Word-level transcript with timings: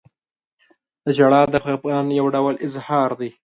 •ژړا 1.15 1.41
د 1.53 1.55
خفګان 1.63 2.07
یو 2.19 2.25
ډول 2.35 2.55
اظهار 2.67 3.09
دی. 3.19 3.29